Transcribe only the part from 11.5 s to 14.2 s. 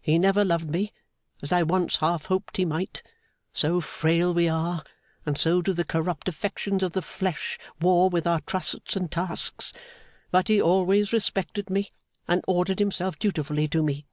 me and ordered himself dutifully to me.